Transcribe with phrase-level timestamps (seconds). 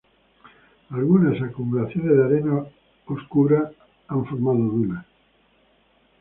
[0.89, 2.65] Algunas acumulaciones de arena
[3.05, 3.69] oscura
[4.07, 5.05] han formado dunas.